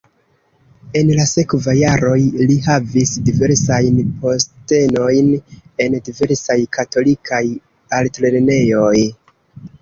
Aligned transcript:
En 0.99 1.09
la 1.17 1.25
sekvaj 1.31 1.73
jaroj 1.79 2.15
li 2.51 2.55
havis 2.67 3.11
diversajn 3.27 3.99
postenojn 4.23 5.29
en 5.85 5.99
diversaj 6.09 6.57
katolikaj 6.79 7.43
altlernejoj. 8.01 8.97